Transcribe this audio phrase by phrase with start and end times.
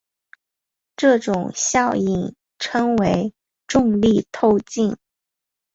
[0.95, 3.35] 这种效应称为
[3.67, 4.97] 重力透镜。